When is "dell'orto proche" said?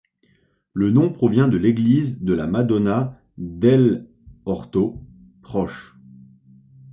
3.37-5.95